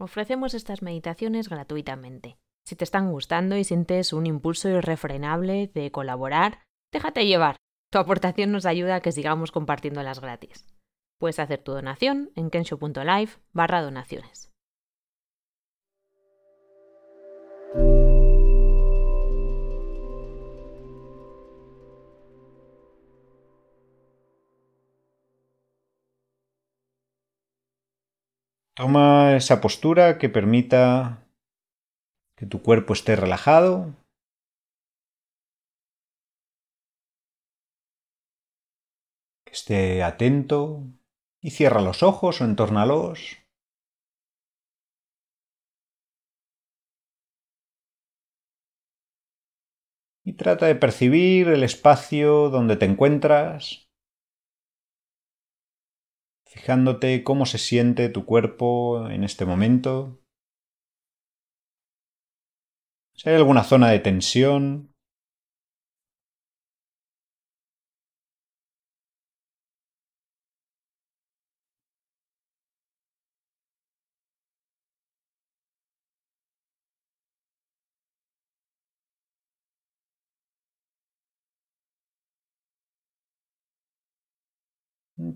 [0.00, 2.38] Ofrecemos estas meditaciones gratuitamente.
[2.66, 7.56] Si te están gustando y sientes un impulso irrefrenable de colaborar, déjate llevar.
[7.92, 10.64] Tu aportación nos ayuda a que sigamos compartiéndolas gratis.
[11.18, 14.49] Puedes hacer tu donación en kensho.live barra donaciones.
[28.80, 31.28] Toma esa postura que permita
[32.34, 33.94] que tu cuerpo esté relajado.
[39.44, 40.86] Que esté atento
[41.42, 43.36] y cierra los ojos o entórnalos.
[50.24, 53.89] Y trata de percibir el espacio donde te encuentras
[56.50, 60.20] fijándote cómo se siente tu cuerpo en este momento.
[63.14, 64.89] Si hay alguna zona de tensión.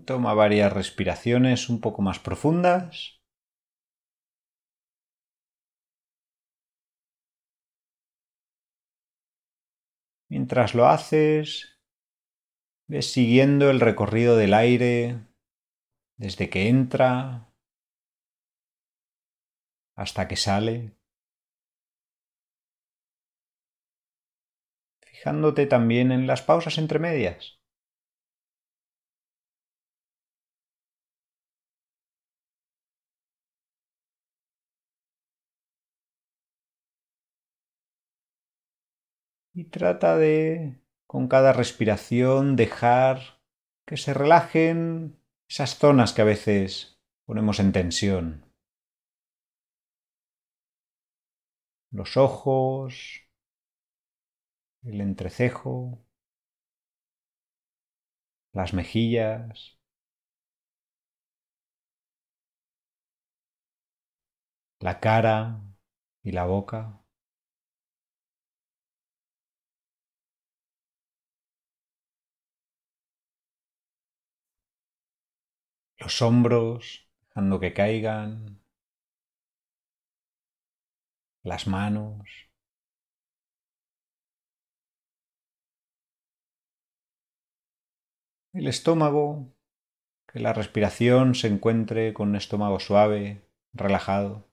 [0.05, 3.21] Toma varias respiraciones un poco más profundas.
[10.29, 11.79] Mientras lo haces,
[12.87, 15.25] ves siguiendo el recorrido del aire
[16.17, 17.51] desde que entra
[19.95, 20.95] hasta que sale,
[25.01, 27.54] fijándote también en las pausas entre medias.
[39.55, 43.41] Y trata de, con cada respiración, dejar
[43.85, 48.53] que se relajen esas zonas que a veces ponemos en tensión.
[51.89, 53.29] Los ojos,
[54.83, 56.05] el entrecejo,
[58.51, 59.79] las mejillas,
[64.81, 65.61] la cara
[66.23, 67.04] y la boca.
[76.05, 78.61] Los hombros, dejando que caigan,
[81.43, 82.49] las manos.
[88.53, 89.53] El estómago,
[90.27, 93.43] que la respiración se encuentre con un estómago suave,
[93.73, 94.47] relajado.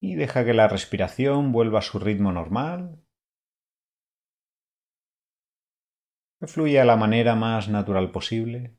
[0.00, 3.02] Y deja que la respiración vuelva a su ritmo normal,
[6.40, 8.77] que fluya de la manera más natural posible.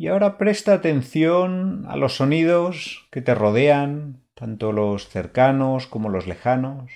[0.00, 6.28] Y ahora presta atención a los sonidos que te rodean, tanto los cercanos como los
[6.28, 6.92] lejanos,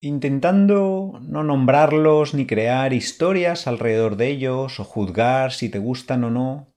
[0.00, 6.30] intentando no nombrarlos ni crear historias alrededor de ellos o juzgar si te gustan o
[6.30, 6.72] no.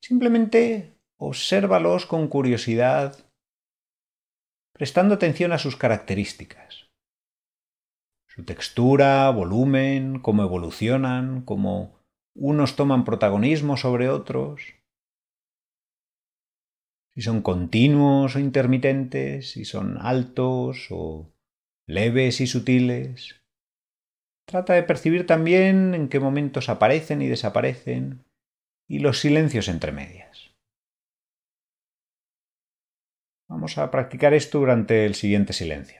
[0.00, 3.18] Simplemente obsérvalos con curiosidad,
[4.72, 6.88] prestando atención a sus características.
[8.28, 11.99] Su textura, volumen, cómo evolucionan, cómo
[12.34, 14.74] unos toman protagonismo sobre otros,
[17.14, 21.32] si son continuos o intermitentes, si son altos o
[21.86, 23.42] leves y sutiles.
[24.46, 28.24] Trata de percibir también en qué momentos aparecen y desaparecen
[28.88, 30.50] y los silencios entre medias.
[33.48, 35.99] Vamos a practicar esto durante el siguiente silencio.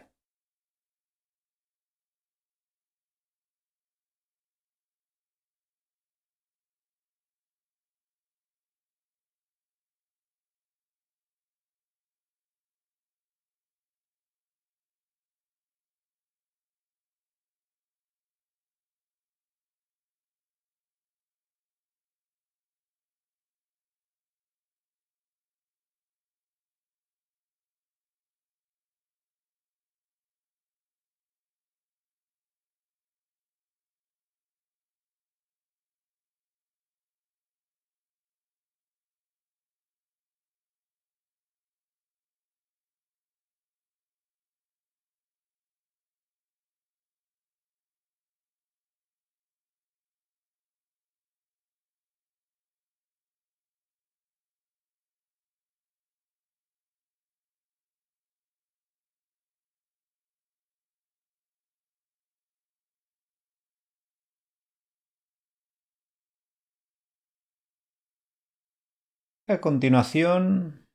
[69.51, 70.87] A continuación,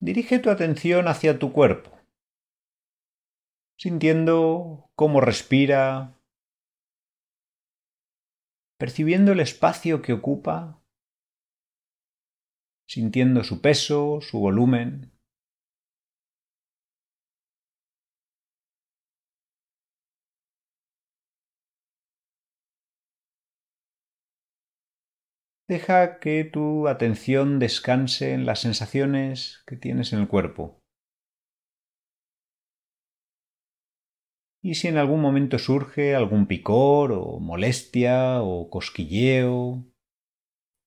[0.00, 1.90] dirige tu atención hacia tu cuerpo,
[3.76, 6.16] sintiendo cómo respira,
[8.78, 10.80] percibiendo el espacio que ocupa,
[12.88, 15.13] sintiendo su peso, su volumen.
[25.66, 30.78] Deja que tu atención descanse en las sensaciones que tienes en el cuerpo.
[34.62, 39.84] Y si en algún momento surge algún picor o molestia o cosquilleo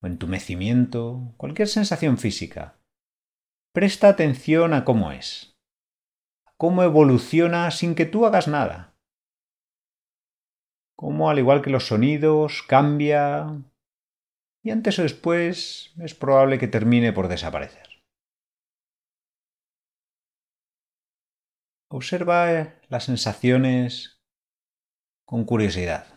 [0.01, 2.80] o entumecimiento, cualquier sensación física,
[3.73, 5.57] presta atención a cómo es,
[6.45, 8.95] a cómo evoluciona sin que tú hagas nada,
[10.95, 13.63] cómo al igual que los sonidos cambia
[14.68, 17.88] y antes o después es probable que termine por desaparecer.
[21.90, 24.19] Observa las sensaciones
[25.25, 26.17] con curiosidad.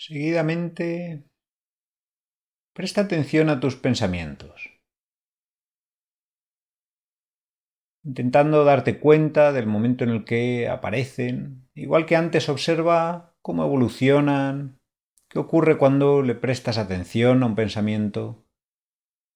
[0.00, 1.24] Seguidamente,
[2.72, 4.70] presta atención a tus pensamientos,
[8.04, 14.78] intentando darte cuenta del momento en el que aparecen, igual que antes observa cómo evolucionan,
[15.28, 18.46] qué ocurre cuando le prestas atención a un pensamiento,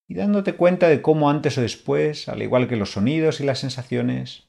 [0.08, 3.58] y dándote cuenta de cómo antes o después, al igual que los sonidos y las
[3.58, 4.48] sensaciones,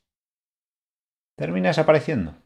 [1.35, 2.42] termina desapareciendo.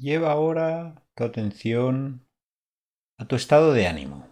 [0.00, 2.24] Lleva ahora tu atención
[3.18, 4.28] a tu estado de ánimo.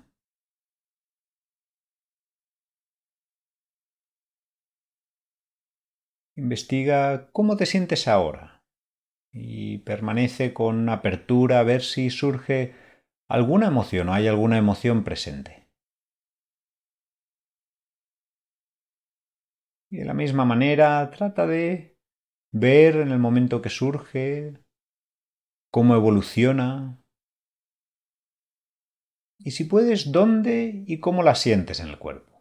[6.36, 8.64] Investiga cómo te sientes ahora
[9.32, 12.74] y permanece con apertura a ver si surge
[13.28, 15.68] alguna emoción o hay alguna emoción presente.
[19.90, 21.98] Y de la misma manera trata de
[22.52, 24.65] ver en el momento que surge
[25.76, 27.04] cómo evoluciona
[29.38, 32.32] y si puedes dónde y cómo la sientes en el cuerpo.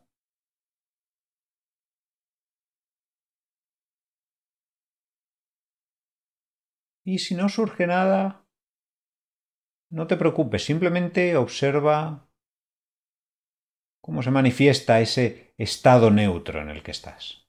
[7.04, 8.48] Y si no surge nada,
[9.90, 12.32] no te preocupes, simplemente observa
[14.00, 17.45] cómo se manifiesta ese estado neutro en el que estás.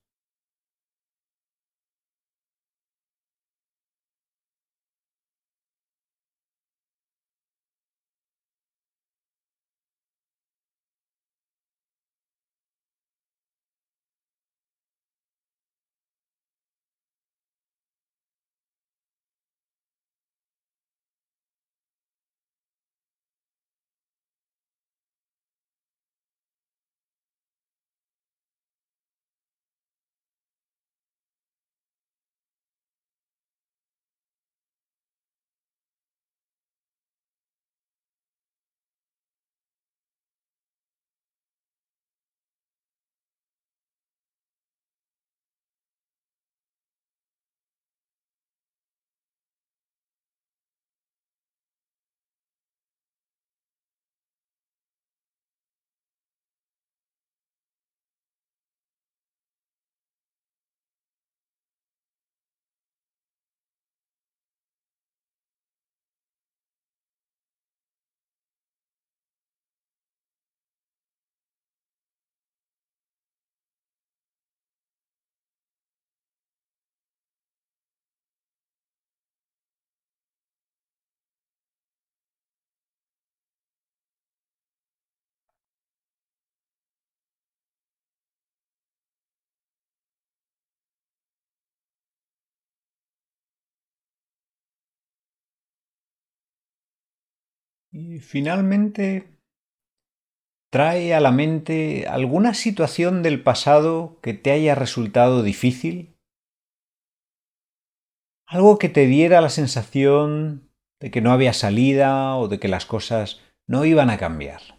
[97.98, 99.40] Y finalmente,
[100.70, 106.14] ¿trae a la mente alguna situación del pasado que te haya resultado difícil?
[108.46, 112.84] Algo que te diera la sensación de que no había salida o de que las
[112.84, 114.75] cosas no iban a cambiar.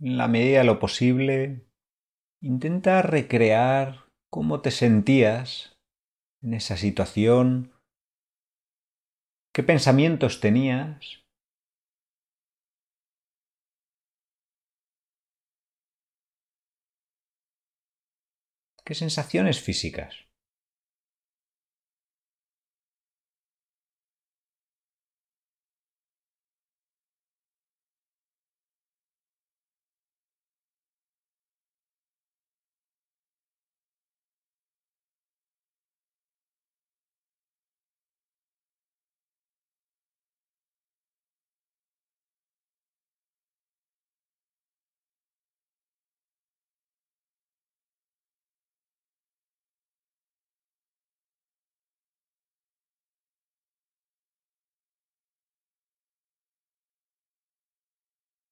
[0.00, 1.66] En la medida de lo posible,
[2.40, 5.78] intenta recrear cómo te sentías
[6.42, 7.72] en esa situación,
[9.52, 11.20] qué pensamientos tenías.
[18.84, 20.29] ¿Qué sensaciones físicas?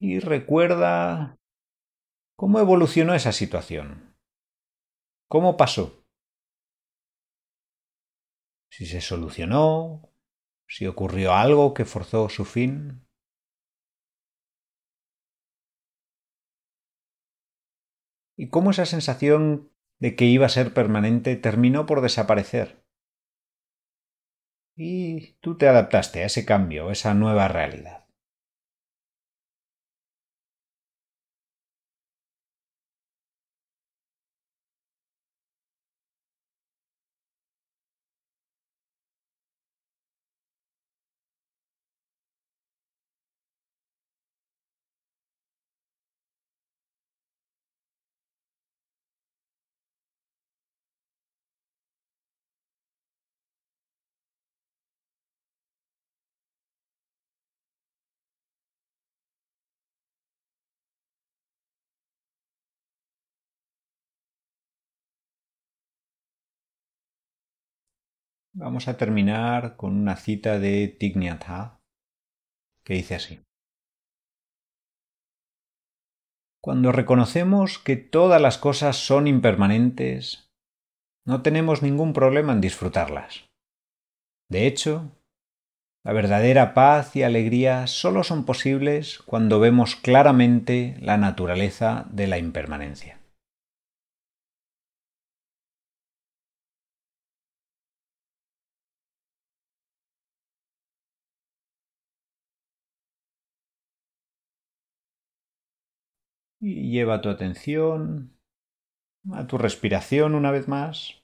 [0.01, 1.39] Y recuerda
[2.37, 4.17] cómo evolucionó esa situación.
[5.29, 6.07] ¿Cómo pasó?
[8.71, 10.13] Si se solucionó,
[10.69, 13.05] si ocurrió algo que forzó su fin.
[18.37, 22.85] Y cómo esa sensación de que iba a ser permanente terminó por desaparecer.
[24.77, 28.08] Y tú te adaptaste a ese cambio, a esa nueva realidad.
[68.61, 71.15] Vamos a terminar con una cita de Thich
[72.83, 73.41] que dice así.
[76.61, 80.51] Cuando reconocemos que todas las cosas son impermanentes,
[81.25, 83.49] no tenemos ningún problema en disfrutarlas.
[84.51, 85.13] De hecho,
[86.05, 92.39] la verdadera paz y alegría solo son posibles cuando vemos claramente la naturaleza de la
[92.39, 93.18] impermanencia.
[106.61, 108.39] Y lleva tu atención
[109.33, 111.23] a tu respiración una vez más.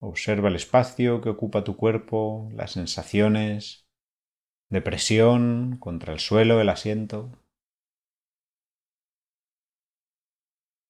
[0.00, 3.88] Observa el espacio que ocupa tu cuerpo, las sensaciones
[4.68, 7.32] de presión contra el suelo, el asiento.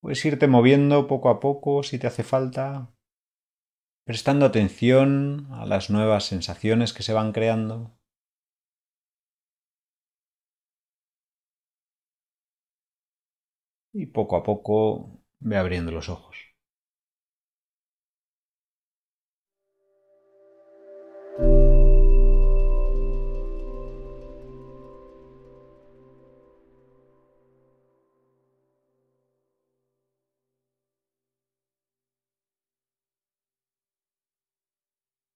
[0.01, 2.94] Puedes irte moviendo poco a poco si te hace falta,
[4.05, 7.93] prestando atención a las nuevas sensaciones que se van creando.
[13.95, 16.54] Y poco a poco ve abriendo los ojos.